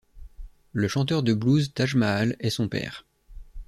Le 0.73 0.87
chanteur 0.87 1.21
de 1.21 1.31
blues 1.35 1.75
Taj 1.75 1.93
Mahal 1.93 2.35
est 2.39 2.49
son 2.49 2.67
père. 2.67 3.05